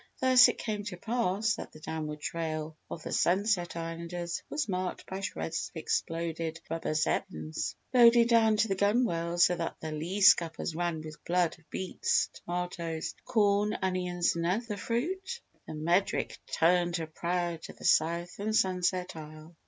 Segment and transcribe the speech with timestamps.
[0.19, 5.05] Thus it came to pass that the downward trail of the Sunset Islanders was marked
[5.05, 10.21] by shreds of exploded rubber "Zeppelins." Loaded down to the gunwales so that the "lee
[10.21, 16.97] scuppers ran with blood" of beets, tomatoes, corn, onions and other fruit(?) the Medric turned
[16.97, 19.55] her prow to the south and Sunset Isle.